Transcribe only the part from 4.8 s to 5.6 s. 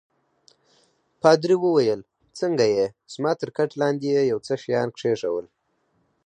کښېښوول.